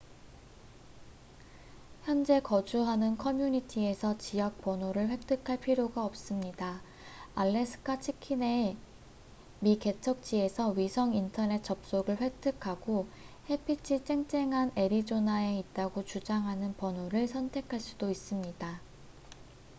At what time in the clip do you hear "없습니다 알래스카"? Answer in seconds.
6.03-7.99